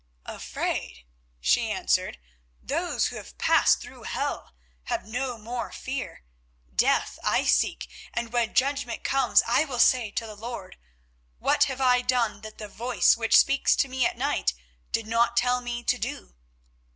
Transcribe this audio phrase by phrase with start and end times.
[0.25, 1.05] "Afraid?"
[1.39, 2.17] she answered.
[2.59, 6.23] "Those who have passed through hell have no more fear;
[6.75, 10.77] death I seek, and when judgment comes I will say to the Lord:
[11.37, 14.55] What have I done that the Voice which speaks to me at night
[14.91, 16.33] did not tell me to do?